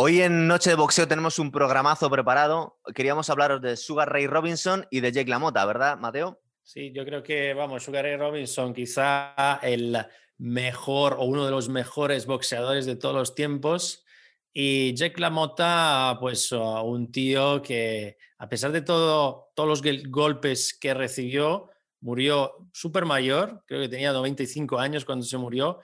[0.00, 2.78] Hoy en Noche de Boxeo tenemos un programazo preparado.
[2.94, 6.40] Queríamos hablaros de Sugar Ray Robinson y de Jake LaMotta, ¿verdad, Mateo?
[6.62, 9.98] Sí, yo creo que, vamos, Sugar Ray Robinson, quizá el
[10.36, 14.04] mejor o uno de los mejores boxeadores de todos los tiempos.
[14.52, 20.78] Y Jake LaMotta, pues uh, un tío que, a pesar de todo, todos los golpes
[20.80, 21.70] que recibió,
[22.02, 25.80] murió súper mayor, creo que tenía 95 años cuando se murió,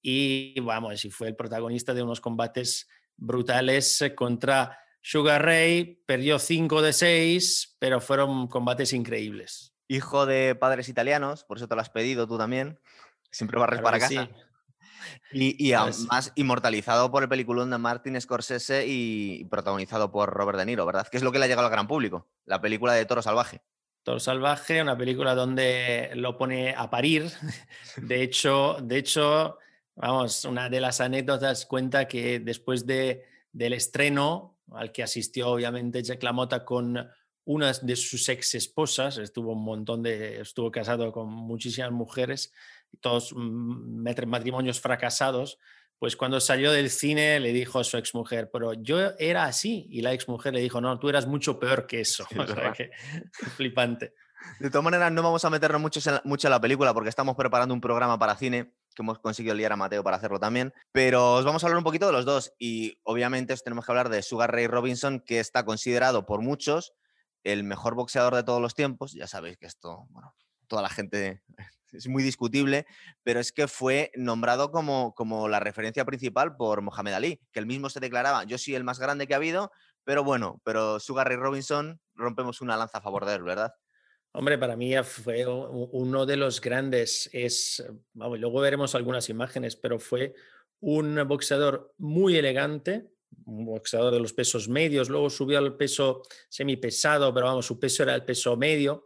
[0.00, 6.38] y vamos, y fue el protagonista de unos combates brutales eh, contra Sugar Ray, perdió
[6.38, 9.74] 5 de 6, pero fueron combates increíbles.
[9.88, 12.78] Hijo de padres italianos, por eso te lo has pedido tú también.
[13.30, 14.28] Siempre barres para casa.
[15.32, 20.86] Y, además inmortalizado por el peliculón de Martin Scorsese y protagonizado por Robert De Niro,
[20.86, 21.06] ¿verdad?
[21.08, 23.62] Que es lo que le ha llegado al gran público, la película de Toro Salvaje.
[24.02, 27.30] Toro Salvaje, una película donde lo pone a parir.
[27.96, 29.58] De hecho, de hecho
[30.00, 36.02] Vamos, una de las anécdotas cuenta que después de, del estreno, al que asistió obviamente
[36.04, 37.08] Jack LaMotta con
[37.44, 42.52] una de sus ex esposas, estuvo un montón de, estuvo casado con muchísimas mujeres,
[43.00, 45.58] todos mm, matrimonios fracasados,
[45.98, 50.02] pues cuando salió del cine le dijo a su exmujer, pero yo era así, y
[50.02, 52.24] la exmujer le dijo, no, tú eras mucho peor que eso.
[52.38, 52.90] o sea, que,
[53.56, 54.14] flipante.
[54.60, 57.34] De todas maneras, no vamos a meternos mucho en, mucho en la película porque estamos
[57.34, 60.74] preparando un programa para cine que hemos conseguido liar a Mateo para hacerlo también.
[60.92, 62.52] Pero os vamos a hablar un poquito de los dos.
[62.58, 66.94] Y obviamente os tenemos que hablar de Sugar Ray Robinson, que está considerado por muchos
[67.44, 69.12] el mejor boxeador de todos los tiempos.
[69.12, 70.34] Ya sabéis que esto, bueno,
[70.66, 71.42] toda la gente
[71.92, 72.86] es muy discutible,
[73.22, 77.66] pero es que fue nombrado como, como la referencia principal por Mohamed Ali, que él
[77.66, 79.70] mismo se declaraba, yo soy el más grande que ha habido,
[80.04, 83.72] pero bueno, pero Sugar Ray Robinson rompemos una lanza a favor de él, ¿verdad?
[84.32, 89.98] Hombre, para mí fue uno de los grandes, es, vamos, luego veremos algunas imágenes, pero
[89.98, 90.34] fue
[90.80, 93.10] un boxeador muy elegante,
[93.46, 98.02] un boxeador de los pesos medios, luego subió al peso semipesado, pero vamos, su peso
[98.02, 99.04] era el peso medio,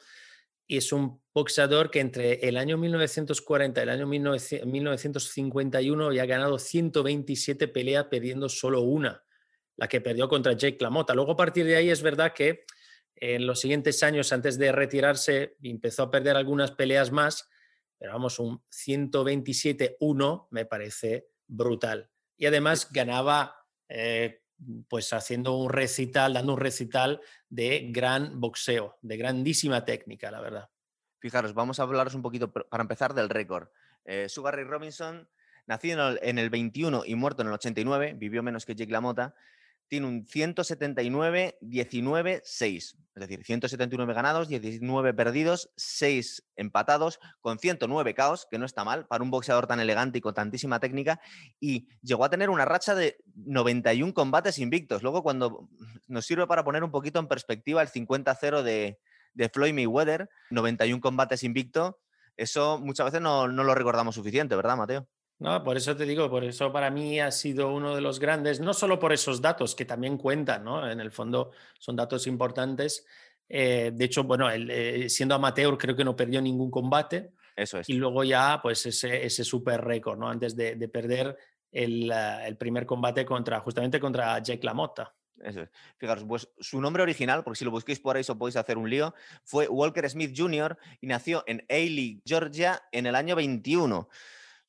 [0.66, 6.26] y es un boxeador que entre el año 1940 y el año 1951 ya ha
[6.26, 9.22] ganado 127 peleas perdiendo solo una,
[9.76, 11.14] la que perdió contra Jake LaMotta.
[11.14, 12.64] Luego a partir de ahí es verdad que
[13.24, 17.48] en los siguientes años, antes de retirarse, empezó a perder algunas peleas más,
[17.96, 22.10] pero vamos, un 127-1 me parece brutal.
[22.36, 24.42] Y además ganaba eh,
[24.88, 30.68] pues haciendo un recital, dando un recital de gran boxeo, de grandísima técnica, la verdad.
[31.20, 33.68] Fijaros, vamos a hablaros un poquito, para empezar, del récord.
[34.04, 35.28] Eh, Sugar Ray Robinson,
[35.66, 39.36] nacido en el 21 y muerto en el 89, vivió menos que Jake LaMotta,
[39.92, 42.74] tiene un 179-19-6.
[42.74, 49.06] Es decir, 179 ganados, 19 perdidos, 6 empatados, con 109 caos, que no está mal
[49.06, 51.20] para un boxeador tan elegante y con tantísima técnica.
[51.60, 55.02] Y llegó a tener una racha de 91 combates invictos.
[55.02, 55.68] Luego, cuando
[56.06, 58.98] nos sirve para poner un poquito en perspectiva el 50-0 de,
[59.34, 62.00] de Floyd Mayweather, 91 combates invicto,
[62.38, 65.06] eso muchas veces no, no lo recordamos suficiente, ¿verdad, Mateo?
[65.42, 68.60] No, por eso te digo, por eso para mí ha sido uno de los grandes,
[68.60, 70.88] no solo por esos datos que también cuentan, ¿no?
[70.88, 73.04] En el fondo son datos importantes.
[73.48, 77.32] Eh, de hecho, bueno, eh, siendo amateur creo que no perdió ningún combate.
[77.56, 77.88] Eso es.
[77.88, 80.28] Y luego ya, pues ese, ese super récord, ¿no?
[80.28, 81.36] Antes de, perder
[81.72, 85.12] el, el, primer combate contra, justamente contra Jake LaMotta.
[85.42, 85.70] Eso es.
[85.96, 88.88] Fijaros, pues su nombre original, porque si lo busquéis por ahí os podéis hacer un
[88.88, 90.78] lío, fue Walker Smith Jr.
[91.00, 94.08] y nació en Ailey, Georgia, en el año 21.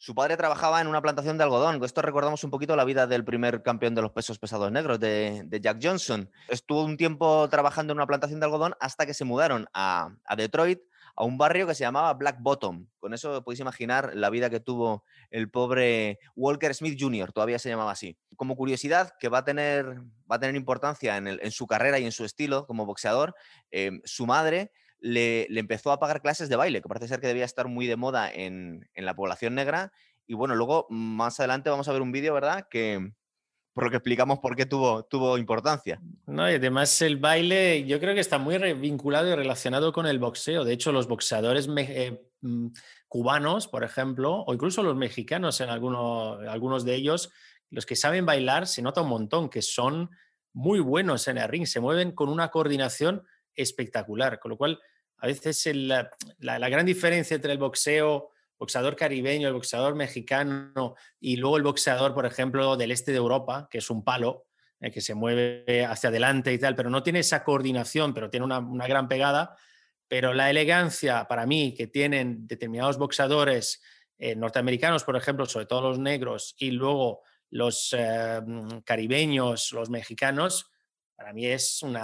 [0.04, 1.82] Su padre trabajaba en una plantación de algodón.
[1.82, 5.48] Esto recordamos un poquito la vida del primer campeón de los pesos pesados negros, de,
[5.62, 6.30] Jack Johnson.
[6.50, 10.82] Estuvo un tiempo trabajando en una plantación de algodón hasta que se mudaron a, Detroit,
[11.16, 12.86] a un barrio que se llamaba Black Bottom.
[13.00, 17.70] Con eso podéis imaginar la vida que tuvo el pobre Walker Smith Jr., todavía se
[17.70, 18.18] llamaba así.
[18.36, 22.12] Como curiosidad, que va a tener, va a tener importancia en, su carrera y en
[22.12, 23.36] su estilo como boxeador,
[23.72, 27.44] eh, su madre le, empezó a pagar clases de baile, que parece ser que debía
[27.44, 29.92] estar muy de moda en, la población negra.
[30.26, 32.68] Y bueno, luego más adelante vamos a ver un vídeo, ¿verdad?
[32.70, 33.12] Que
[33.74, 36.00] por lo que explicamos por qué tuvo, tuvo importancia.
[36.26, 40.20] No, y además el baile yo creo que está muy vinculado y relacionado con el
[40.20, 40.64] boxeo.
[40.64, 42.68] De hecho, los boxeadores eh, mm,
[43.10, 47.30] cubanos, por ejemplo, o incluso los mexicanos en algunos, algunos de ellos,
[47.70, 50.12] los que saben bailar, se nota un montón que son
[50.54, 53.24] muy buenos en el ring, se mueven con una coordinación
[53.56, 54.40] espectacular.
[54.40, 54.80] Con lo cual,
[55.24, 61.56] a veces la, gran diferencia entre el boxeo, boxeador caribeño, el boxeador mexicano y luego
[61.56, 64.48] el boxeador, por ejemplo, del este de Europa, que es un palo,
[64.82, 68.46] eh, que se mueve hacia adelante y tal, pero no tiene esa coordinación, pero tiene
[68.46, 69.56] una, gran pegada.
[70.10, 73.82] Pero la elegancia, para mí, que tienen determinados boxeadores
[74.18, 79.90] eh, norteamericanos, por ejemplo, sobre todo los negros, y luego los eh, mm, caribeños, los
[79.90, 80.70] mexicanos,
[81.16, 81.98] para mí es, un,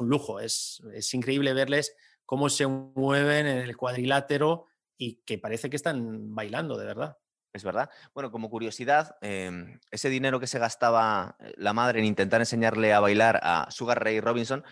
[0.00, 0.82] lujo, es
[1.14, 1.94] increíble verles
[2.26, 4.66] cómo se mueven en el cuadrilátero
[4.96, 7.18] y que parece que están bailando, de verdad.
[7.52, 7.88] Es verdad.
[8.12, 12.92] Bueno, como curiosidad, em, ese dinero que se gastaba eh, la madre en intentar enseñarle
[12.92, 14.64] a bailar a Sugar Ray Robinson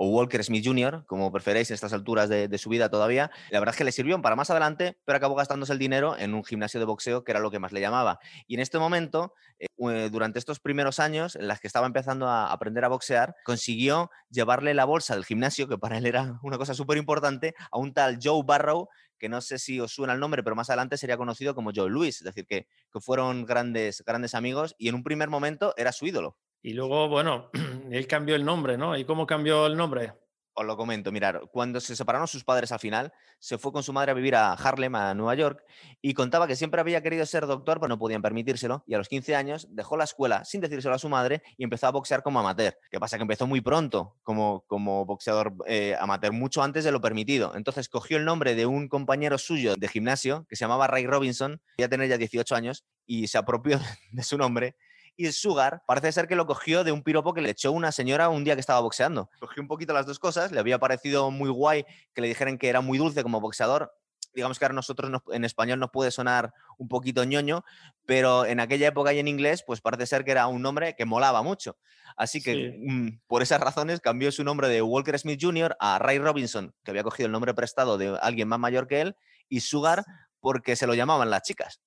[0.00, 3.74] o Walker Smith Jr., como preferéis en estas alturas de, su vida todavía, la verdad
[3.74, 6.78] es que le sirvió para más adelante, pero acabó gastándose el dinero en un gimnasio
[6.78, 8.20] de boxeo, que era lo que más le llamaba.
[8.46, 12.52] Y en este momento, eh, durante estos primeros años en las que estaba empezando a
[12.52, 16.74] aprender a boxear, consiguió llevarle la bolsa del gimnasio, que para él era una cosa
[16.74, 20.44] súper importante, a un tal Joe Barrow, que no sé si os suena el nombre,
[20.44, 24.36] pero más adelante sería conocido como Joe Louis, es decir, que, que fueron grandes, grandes
[24.36, 26.36] amigos y en un primer momento era su ídolo.
[26.62, 27.50] Y luego, bueno,
[27.90, 28.96] él cambió el nombre, ¿no?
[28.96, 30.12] ¿Y cómo cambió el nombre?
[30.54, 33.92] Os lo comento, mirar, cuando se separaron sus padres al final, se fue con su
[33.92, 35.62] madre a vivir a Harlem, a Nueva York,
[36.02, 39.08] y contaba que siempre había querido ser doctor, pero no podían permitírselo, y a los
[39.08, 42.40] 15 años dejó la escuela sin decírselo a su madre y empezó a boxear como
[42.40, 42.76] amateur.
[42.90, 43.18] ¿Qué pasa?
[43.18, 47.54] Que empezó muy pronto como, como boxeador eh, amateur, mucho antes de lo permitido.
[47.54, 51.62] Entonces cogió el nombre de un compañero suyo de gimnasio, que se llamaba Ray Robinson,
[51.78, 53.78] ya tenía ya 18 años, y se apropió
[54.10, 54.74] de su nombre
[55.18, 57.90] y el Sugar parece ser que lo cogió de un piropo que le echó una
[57.90, 59.28] señora un día que estaba boxeando.
[59.40, 61.84] Cogió un poquito las dos cosas, le había parecido muy guay
[62.14, 63.92] que le dijeran que era muy dulce como boxeador.
[64.32, 67.64] Digamos que ahora nosotros en español nos puede sonar un poquito ñoño,
[68.06, 71.04] pero en aquella época y en inglés, pues parece ser que era un nombre que
[71.04, 71.76] molaba mucho.
[72.16, 75.76] Así que mm, por esas razones cambió su nombre de Walker Smith Jr.
[75.80, 79.16] a Ray Robinson, que había cogido el nombre prestado de alguien más mayor que él,
[79.48, 80.04] y Sugar
[80.38, 81.80] porque se lo llamaban las chicas.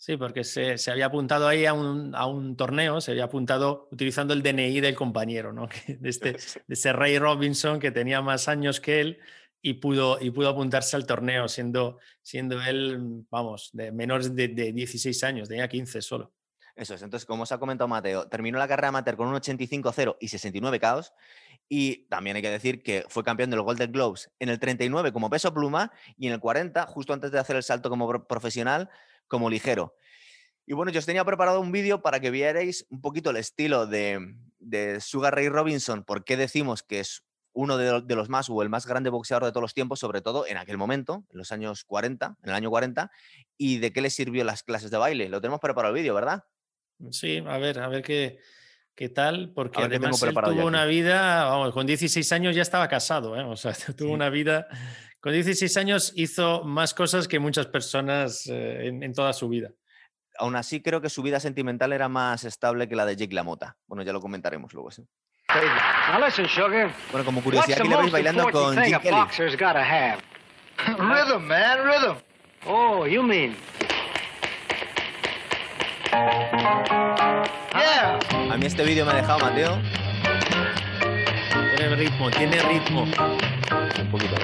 [0.00, 4.80] Sí, porque se, había apuntado ahí a un, torneo, se había apuntado utilizando el DNI
[4.80, 5.68] del compañero, ¿no?
[5.86, 6.32] De, este,
[6.66, 9.18] de ese Ray Robinson que tenía más años que él
[9.60, 14.72] y pudo, y pudo apuntarse al torneo, siendo, siendo él, vamos, de menores de, de
[14.72, 16.32] 16 años, tenía 15 solo.
[16.74, 20.16] Eso es, entonces, como os ha comentado Mateo, terminó la carrera amateur con un 85-0
[20.18, 21.12] y 69 caos.
[21.68, 25.12] Y también hay que decir que fue campeón de los Golden Globes en el 39
[25.12, 28.88] como peso pluma y en el 40, justo antes de hacer el salto como profesional,
[29.30, 29.94] como ligero.
[30.66, 33.86] Y bueno, yo os tenía preparado un vídeo para que vierais un poquito el estilo
[33.86, 34.20] de,
[35.00, 38.86] Sugar Ray Robinson, por qué decimos que es uno de, los más o el más
[38.86, 42.36] grande boxeador de todos los tiempos, sobre todo en aquel momento, en los años 40,
[42.42, 43.10] en el año 40,
[43.56, 45.28] y de qué le sirvió las clases de baile.
[45.28, 46.44] Lo tenemos preparado el vídeo, ¿verdad?
[47.10, 48.38] Sí, a ver, a ver qué,
[48.94, 53.36] qué tal, porque además él tuvo una vida, vamos, con 16 años ya estaba casado,
[53.36, 53.42] ¿eh?
[53.42, 54.68] o sea, tuvo una vida
[55.20, 59.70] con 16 años hizo más cosas que muchas personas eh, en, toda su vida.
[60.38, 63.76] Aún así, creo que su vida sentimental era más estable que la de Jake LaMotta.
[63.86, 64.90] Bueno, ya lo comentaremos luego.
[64.90, 65.06] ¿sí?
[67.10, 69.16] Bueno, como curiosidad, aquí le veis bailando con Jim Kelly.
[70.98, 72.16] rhythm, man, rhythm.
[72.66, 73.54] Oh, you mean.
[77.72, 78.18] Yeah.
[78.50, 79.78] A mí este vídeo me ha dejado, Mateo.
[81.76, 83.06] Tiene ritmo, tiene ritmo.
[84.00, 84.34] Un poquito.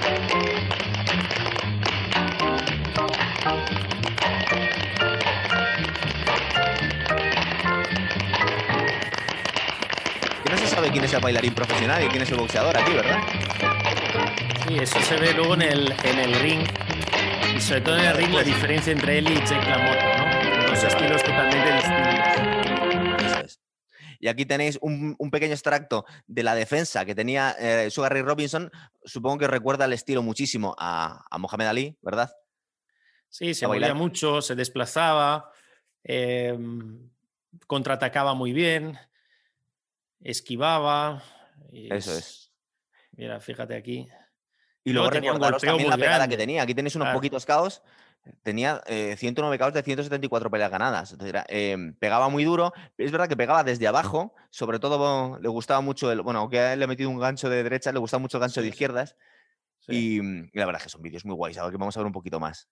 [10.50, 13.18] no se sabe quién es el bailarín profesional y quién es el boxeador aquí, ¿verdad?
[14.66, 16.60] Sí, eso se ve luego en el, en el ring.
[17.56, 20.70] Y sobre todo en el ring la diferencia entre él y Jake LaMotta, ¿no?
[20.70, 22.05] Dos estilos totalmente distintos.
[24.26, 28.72] Y aquí tenéis un, pequeño extracto de la defensa que tenía eh, Sugar Ray Robinson.
[29.04, 32.34] Supongo que recuerda el estilo muchísimo a, a Mohamed Ali, ¿verdad?
[33.28, 35.52] Sí, se movía mucho, se desplazaba,
[36.02, 37.08] em,
[37.68, 38.98] contraatacaba muy bien,
[40.18, 41.22] esquivaba.
[41.72, 42.52] Eso es.
[43.12, 44.08] Mira, fíjate aquí.
[44.86, 46.62] Y luego tenía un también la pegada que tenía.
[46.62, 47.82] Aquí tenéis unos poquitos caos.
[48.44, 51.16] Tenía 109 eh, caos de 174 peleas ganadas.
[51.48, 52.72] Em, pegaba muy duro.
[52.96, 54.32] Es verdad que pegaba desde abajo.
[54.50, 56.22] Sobre todo le gustaba mucho el.
[56.22, 58.68] Bueno, aunque le he metido un gancho de derecha, le gustaba mucho el gancho de
[58.68, 59.16] izquierdas.
[59.88, 60.20] Y,
[60.56, 61.58] la verdad es que son vídeos muy guays.
[61.58, 62.68] Ahora que vamos a ver un poquito más.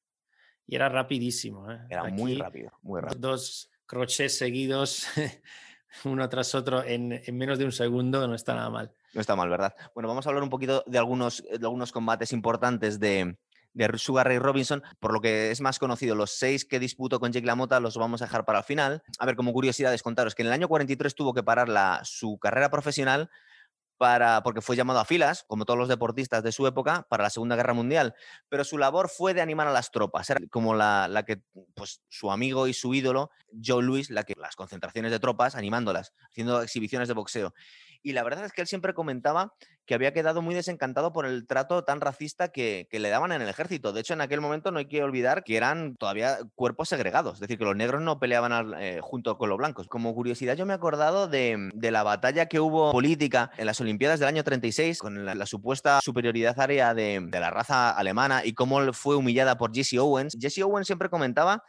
[0.69, 1.69] Y era rapidísimo.
[1.69, 1.81] ¿eh?
[1.91, 3.19] Era muy rápido, muy rápido.
[3.19, 5.09] Dos crochets seguidos
[6.05, 8.93] uno tras otro en, menos de un segundo, no está nada mal.
[9.15, 9.75] No está mal, ¿verdad?
[9.95, 13.37] Bueno, vamos a hablar un poquito de algunos, de algunos combates importantes de,
[13.75, 16.15] de Sugar Ray Robinson, por lo que es más conocido.
[16.15, 19.03] Los seis que disputó con Jake LaMotta los vamos a dejar para el final.
[19.19, 22.39] A ver, como curiosidades, contaros que en el año 43 tuvo que parar la, su
[22.39, 23.31] carrera profesional
[23.97, 27.31] para, porque fue llamado a filas, como todos los deportistas de su época, para la
[27.31, 28.15] Segunda Guerra Mundial.
[28.49, 31.43] Pero su labor fue de animar a las tropas, era como la, la que
[31.75, 33.31] pues, su amigo y su ídolo,
[33.65, 37.55] Joe Louis, la que las concentraciones de tropas, animándolas, haciendo exhibiciones de boxeo.
[38.05, 39.55] Y la verdad es que él siempre comentaba
[39.87, 43.49] que había quedado muy desencantado por el trato tan racista que, le daban en el
[43.49, 43.93] ejército.
[43.93, 47.41] De hecho, en aquel momento no hay que olvidar que eran todavía cuerpos segregados, es
[47.41, 49.89] decir, que los negros no peleaban eh, junto con los blancos.
[49.89, 54.21] Como curiosidad, yo me he acordado de, la batalla que hubo política en las Olimpiadas
[54.21, 58.93] del año 36 con la, supuesta superioridad área de, de la raza alemana y cómo
[58.93, 60.37] fue humillada por Jesse Owens.
[60.39, 61.63] Jesse Owens siempre comentaba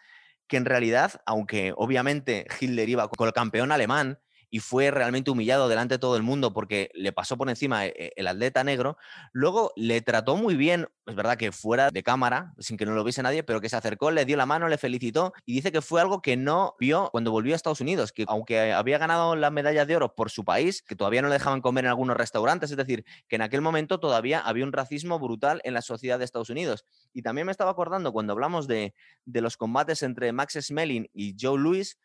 [0.47, 4.19] que en realidad, aunque obviamente Hitler iba con el campeón alemán,
[4.55, 8.13] y fue realmente humillado delante de todo el mundo porque le pasó por encima eh,
[8.15, 8.95] el atleta negro,
[9.33, 13.03] luego le trató muy bien, es verdad que fuera de cámara, sin que no lo
[13.03, 15.81] viese nadie, pero que se acercó, le dio la mano, le felicitó y dice que
[15.81, 19.51] fue algo que no vio cuando volvió a Estados Unidos, que aunque había ganado las
[19.51, 22.71] medallas de oro por su país, que todavía no le dejaban comer en algunos restaurantes,
[22.71, 26.23] es decir, que en aquel momento todavía había un racismo brutal en la sociedad de
[26.23, 26.85] Estados Unidos.
[27.11, 28.93] Y también me estaba acordando cuando hablamos de,
[29.25, 31.99] de los combates entre Max Smelling y Joe Louis,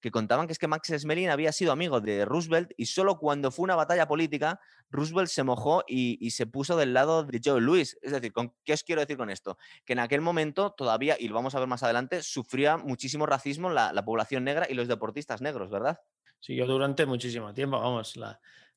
[0.00, 3.50] que contaban que es que Max Smelling había sido amigo de Roosevelt y solo cuando
[3.50, 7.98] fue una batalla política, Roosevelt se mojó y, se puso del lado de Joe Louis.
[8.02, 8.32] Es decir,
[8.64, 9.58] ¿qué os quiero decir con esto?
[9.84, 13.70] Que en aquel momento todavía, y lo vamos a ver más adelante, sufría muchísimo racismo
[13.70, 16.00] la, población negra y los deportistas negros, ¿verdad?
[16.40, 18.18] Sí, yo durante muchísimo tiempo, vamos,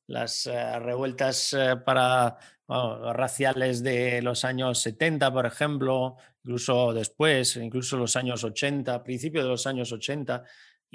[0.06, 7.96] las eh, revueltas eh, para raciales de los años 70, por ejemplo, incluso después, incluso
[7.96, 10.44] los años 80, principios de los años 80,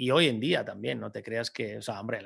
[0.00, 2.22] y hoy en día también, no te creas que, o sea, hombre,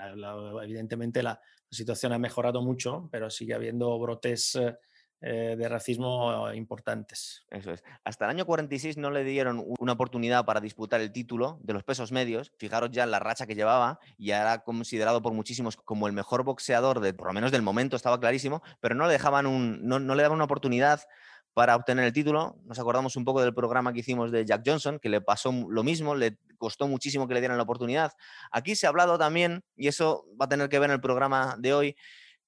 [0.63, 4.77] evidentemente la, situación ha mejorado mucho, pero sigue habiendo brotes eh,
[5.21, 7.45] eh, de racismo importantes.
[7.51, 7.83] Eso es.
[8.05, 11.83] Hasta el año 46 no le dieron una oportunidad para disputar el título de los
[11.83, 12.53] pesos medios.
[12.59, 17.01] Fijaros ya la racha que llevaba y era considerado por muchísimos como el mejor boxeador,
[17.01, 20.15] de, por lo menos del momento, estaba clarísimo, pero no le dejaban un, no, no
[20.15, 21.01] le daban una oportunidad
[21.55, 22.57] para obtener el título.
[22.65, 25.83] Nos acordamos un poco del programa que hicimos de Jack Johnson, que le pasó lo
[25.83, 28.13] mismo, le costó muchísimo que le dieran la oportunidad.
[28.51, 31.57] Aquí se ha hablado también, y eso va a tener que ver en el programa
[31.59, 31.97] de hoy,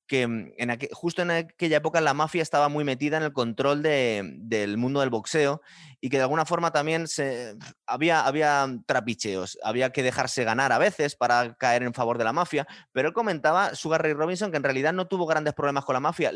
[0.06, 3.82] que mm, en justo en aquella época la mafia estaba muy metida en el control
[3.82, 5.60] del mundo del boxeo
[6.00, 7.06] y que de alguna forma también
[7.86, 12.32] había, había trapicheos, había que dejarse ganar a veces para caer en favor de la
[12.32, 15.94] mafia, pero él comentaba, Sugar Ray Robinson, que en realidad no tuvo grandes problemas con
[15.94, 16.32] la mafia,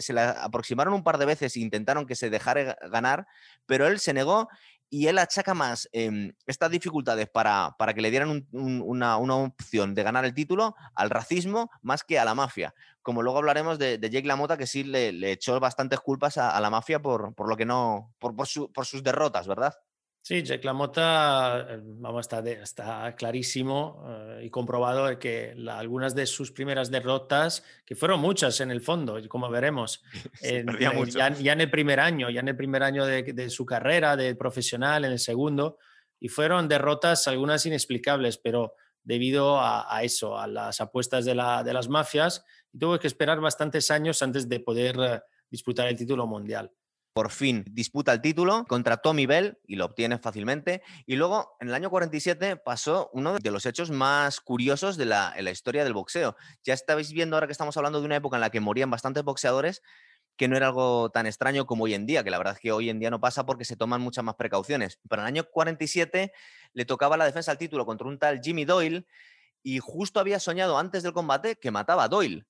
[0.00, 3.26] se la aproximaron un par de veces e intentaron que se dejara ganar,
[3.66, 4.48] pero él se negó
[4.90, 10.02] y él achaca más em, estas dificultades para, para, que le dieran una, opción de
[10.02, 12.74] ganar el título al racismo más que a la mafia.
[13.02, 17.00] Como luego hablaremos de, Jake LaMotta, que sí le, echó bastantes culpas a, la mafia
[17.02, 19.74] por, por, lo que no, por, por sus derrotas, ¿verdad?
[20.26, 26.50] Sí, Jack LaMotta, eh, vamos, está, está clarísimo eh, y comprobado que algunas de sus
[26.50, 30.02] primeras derrotas, que fueron muchas en el fondo, como veremos,
[30.40, 34.34] eh, ya, en el primer año, ya en el primer año de, su carrera de
[34.34, 35.76] profesional, en el segundo,
[36.18, 41.90] y fueron derrotas algunas inexplicables, pero debido a, eso, a las apuestas de, de, las
[41.90, 46.72] mafias, y tuvo que esperar bastantes años antes de poder disputar el título mundial
[47.14, 50.82] por fin disputa el título contra Tommy Bell y lo obtiene fácilmente.
[51.06, 55.32] Y luego, en el año 47, pasó uno de los hechos más curiosos de la,
[55.50, 56.36] historia del boxeo.
[56.64, 59.22] Ya estáis viendo ahora que estamos hablando de una época en la que morían bastantes
[59.22, 59.80] boxeadores,
[60.36, 62.72] que no era algo tan extraño como hoy en día, que la verdad es que
[62.72, 64.98] hoy en día no pasa porque se toman muchas más precauciones.
[65.08, 66.32] En el año 47
[66.72, 69.06] le tocaba la defensa al título contra un tal Jimmy Doyle
[69.62, 72.44] y justo había soñado antes del combate que mataba a Doyle.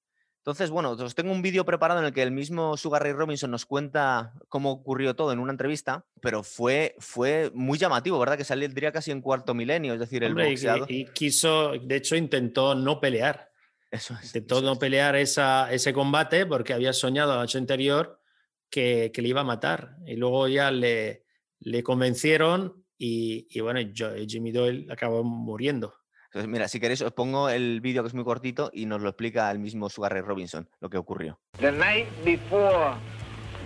[0.44, 3.50] Entonces, bueno, os tengo un vídeo preparado en el que el mismo Sugar Ray Robinson
[3.50, 8.36] nos cuenta cómo ocurrió todo en una entrevista, pero fue, fue muy llamativo, ¿verdad?
[8.36, 10.84] Que saldría casi en cuarto milenio, es decir, el boxeador.
[10.92, 13.52] Y, quiso, de hecho, intentó no pelear.
[13.90, 18.20] Eso es, intentó no pelear esa, ese combate porque había soñado la noche anterior
[18.68, 19.96] que, que, le iba a matar.
[20.06, 21.24] Y luego ya le,
[21.60, 23.80] le convencieron y, y bueno,
[24.28, 25.94] Jimmy Doyle acabó muriendo.
[26.34, 29.08] Entonces, mira, si queréis os pongo el vídeo que es muy cortito y nos lo
[29.08, 31.38] explica el mismo Sugar Ray Robinson, lo que ocurrió.
[31.60, 32.96] The night before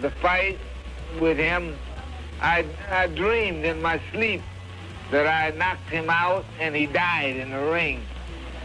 [0.02, 0.58] the fight
[1.18, 1.72] with him,
[2.42, 4.42] I, I dreamed in my sleep
[5.10, 8.00] that I knocked him out and he died in the ring.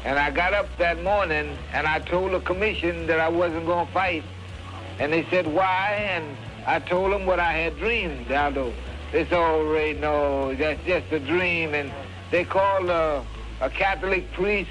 [0.03, 3.87] And I got up that morning and I told the commission that I wasn't going
[3.87, 4.25] to fight.
[4.99, 6.09] And they said, why?
[6.11, 6.25] And
[6.67, 8.73] I told them what I had dreamed, Aldo.
[9.13, 11.73] They said, oh, Ray, no, that's just a dream.
[11.73, 11.89] And
[12.31, 13.21] they called uh,
[13.63, 14.69] a Catholic priest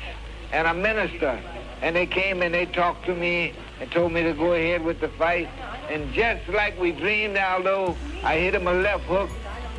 [0.52, 1.40] and a minister.
[1.80, 5.00] And they came and they talked to me and told me to go ahead with
[5.00, 5.48] the fight.
[5.88, 9.30] And just like we dreamed, Aldo, I hit him a left hook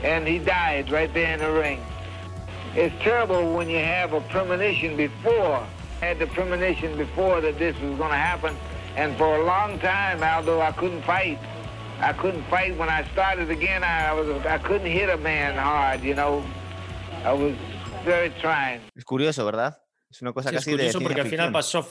[0.02, 1.80] and he died right there in the ring.
[2.76, 5.66] It's terrible when you have a premonition before.
[6.02, 8.58] I had the premonition before that this was going to happen.
[8.96, 11.40] And for a long time, Aldo, I couldn't fight.
[12.00, 12.76] I couldn't fight.
[12.78, 16.44] When I started again, I was I couldn't hit a man hard, you know.
[17.24, 17.56] I was
[18.96, 19.82] Es curioso, ¿verdad?
[20.10, 21.88] Es una cosa Sí, es casi de curioso porque al final pasó.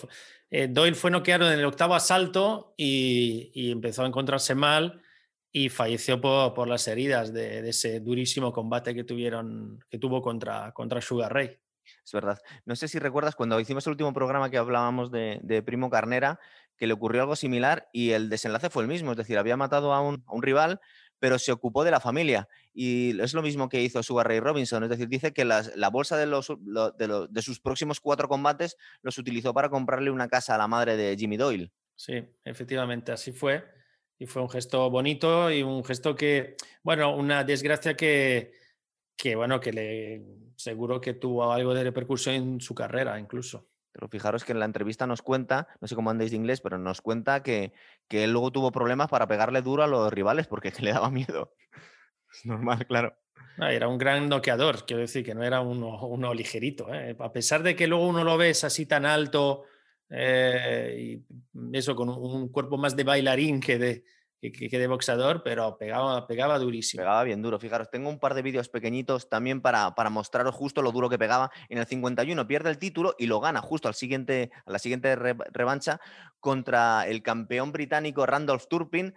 [0.50, 5.02] eh, Doyle fue noqueado en el octavo asalto y, y empezó a encontrarse mal
[5.50, 10.23] y falleció por, por las heridas de, de ese durísimo combate que tuvieron, que tuvo
[10.23, 11.59] contra, contra Sugar Ray.
[12.04, 12.38] Es verdad.
[12.64, 16.38] No sé si recuerdas cuando hicimos el último programa que hablábamos de, de Primo Carnera,
[16.76, 19.11] que le ocurrió algo similar y el desenlace fue el mismo.
[19.11, 20.81] Es decir, había matado a un, a un rival,
[21.23, 22.49] pero se ocupó de la familia.
[22.75, 24.83] Y es lo mismo que hizo Sugar Ray Robinson.
[24.83, 28.26] Es decir, dice que la bolsa de, los, lo- de, lo- de sus próximos cuatro
[28.26, 31.71] combates los utilizó para comprarle una casa a la madre de Jimmy Doyle.
[31.95, 32.14] Sí,
[32.45, 33.64] efectivamente, así fue.
[34.19, 38.55] Y fue un gesto bonito y un gesto que, bueno, una desgracia que,
[39.17, 40.25] que bueno, que le
[40.57, 43.69] seguro que tuvo algo de repercusión en su carrera incluso.
[43.93, 46.79] Pero fijaros que en la andrevista nos cuenta, no sé cómo andéis de inglés, pero
[46.79, 47.73] nos cuenta que,
[48.09, 51.11] que él luego tuvo problemas para pegarle duro a los rivales porque que le daba
[51.11, 51.53] miedo.
[52.33, 53.17] Es normal, claro.
[53.59, 56.93] Era un gran noqueador, quiero decir que no era uno, ligerito.
[56.93, 57.15] ¿eh?
[57.19, 59.65] A pesar de que luego uno lo ves así tan alto
[60.09, 64.05] eh, y eso con un cuerpo más de bailarín que de,
[64.51, 67.03] que, de boxeador, pero pegaba, pegaba durísimo.
[67.03, 67.61] Pegaba bien duro.
[67.61, 71.19] Fijaros, tengo un par de vídeos pequeñitos también para, para mostraros justo lo duro que
[71.19, 71.53] pegaba.
[71.69, 75.15] En el 51 pierde el título y lo gana justo al siguiente, a la siguiente
[75.15, 76.01] re- revancha
[76.41, 79.15] contra el campeón británico Randolph Turpin.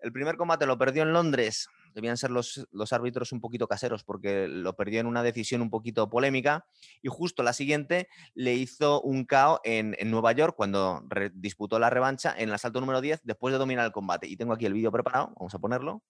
[0.00, 1.68] El primer combate lo perdió en Londres.
[1.94, 5.70] Debían ser los, los árbitros un poquito caseros porque lo perdió en una decisión un
[5.70, 6.66] poquito polémica.
[7.02, 11.90] Y justo la siguiente le hizo un KO en, en Nueva York cuando disputó la
[11.90, 14.26] revancha en el asalto número 10 después de dominar el combate.
[14.26, 15.32] Y tengo aquí el vídeo preparado.
[15.36, 16.02] Vamos a ponerlo.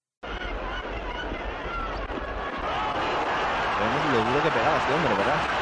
[4.13, 5.62] Lo duro que pegaba este hombre, ¿verdad?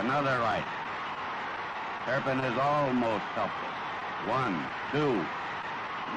[0.00, 0.64] Another right.
[2.06, 3.76] Turpin is almost helpless.
[4.28, 4.56] One,
[4.92, 5.14] two.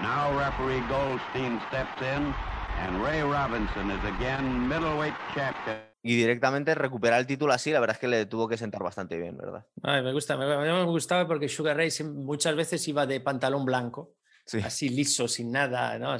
[0.01, 2.34] Now referee Goldstein steps in,
[2.81, 5.77] and Ray Robinson is again middleweight champion.
[6.03, 9.17] Y directamente recuperar el título así, la verdad es que le tuvo que sentar bastante
[9.17, 9.65] bien, ¿verdad?
[9.81, 13.22] Ay, me gusta, me, a mí me gustaba porque Sugar Ray muchas veces iba de
[13.22, 14.13] pantalón blanco,
[14.46, 14.59] Sí.
[14.63, 16.16] así liso, sin nada, ¿no?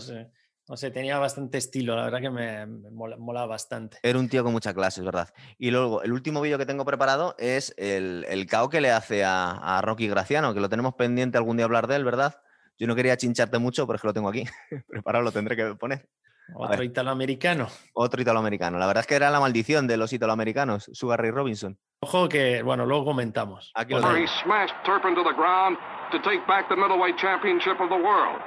[0.67, 3.99] No sé, tenía bastante estilo, la verdad que me, me mola, molaba bastante.
[4.01, 5.30] Era un tío con mucha clase, es verdad.
[5.60, 9.23] Y luego, el último vídeo que tengo preparado es el, el KO que le hace
[9.23, 12.41] a, a Rocky Graciano, que lo tenemos pendiente algún día hablar de él, ¿verdad?
[12.80, 14.43] Yo no quería chincharte mucho, pero es que lo tengo aquí.
[14.88, 16.10] Preparado, lo tendré que poner.
[16.56, 17.67] Otro italoamericano.
[17.93, 18.78] Otro italoamericano.
[18.78, 21.78] La verdad es que era la maldición de los italoamericanos, Sugar Ray Robinson.
[22.01, 23.71] Ojo que, bueno, luego comentamos.
[23.75, 24.15] Aquí lo tengo.
[24.15, 25.78] He smashed Turpin to the ground
[26.12, 28.39] to take back the middleweight championship of the world.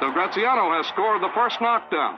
[0.00, 2.16] So Graziano has scored the first knockdown.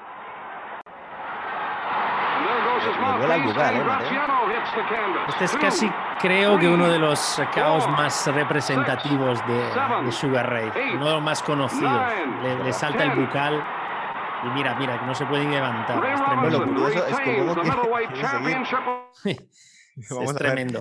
[3.01, 5.27] Mouthpiece, lugar, and eh.
[5.29, 5.91] Este es casi,
[6.21, 11.23] creo que uno de los caos más representativos de, de Sugar Ray, uno de los
[11.23, 12.01] más conocidos.
[12.43, 13.63] Le, le salta el bucal
[14.45, 16.05] y mira, mira, que no se puede ni levantar.
[16.05, 16.65] Es Bueno, tremendo.
[16.65, 19.49] curioso es que luego quiere- quiere seguir.
[19.97, 20.81] es a tremendo.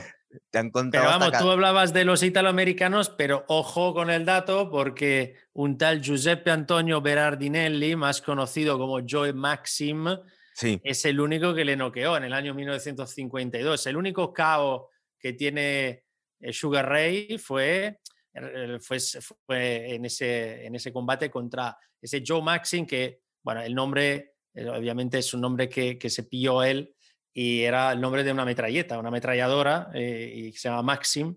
[0.49, 4.69] Te han contado Pero vamos, tú hablabas de los italoamericanos, pero ojo con el dato
[4.69, 10.07] porque un tal Giuseppe Antonio Berardinelli, más conocido como Joe Maxim,
[10.53, 13.87] Sí, es el único que le noqueó en el año 1952.
[13.87, 16.03] El único KO que tiene
[16.39, 17.99] eh, Sugar Ray fue,
[18.33, 18.99] eh, fue,
[19.45, 24.67] fue en, ese, en ese combate contra ese Joe Maxim, que, bueno, el nombre eh,
[24.67, 26.93] obviamente es un nombre que, que se pilló él
[27.33, 31.35] y era el nombre de una metralleta, una ametralladora, eh, y se llama Maxim,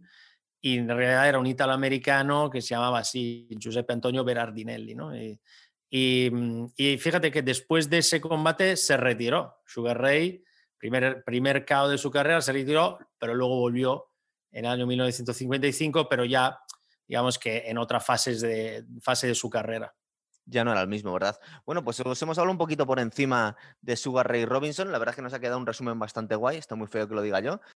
[0.61, 5.15] y en realidad era un italoamericano que se llamaba así, Giuseppe Antonio Berardinelli, ¿no?
[5.17, 5.39] Y,
[5.91, 9.59] y, mm, y fíjate que después de ese combate se retiró.
[9.67, 10.43] Sugar Ray,
[10.79, 14.07] primer, primer KO de su carrera, se retiró, pero luego volvió
[14.51, 16.59] en el año 1955, pero ya,
[17.07, 19.95] digamos que en otra fase de, fase de su carrera.
[20.47, 21.39] Ya no era el mismo, ¿verdad?
[21.65, 24.93] Bueno, pues os hemos hablado un poquito por encima de Sugar Ray Robinson.
[24.93, 26.57] La verdad es que nos ha quedado un resumen bastante guay.
[26.57, 27.61] Está muy feo que lo diga yo.